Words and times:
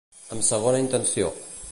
Amb 0.35 0.45
segona 0.47 0.79
intenció. 0.85 1.31